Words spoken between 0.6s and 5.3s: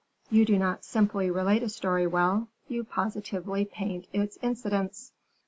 simply relate a story well: you positively paint its incidents."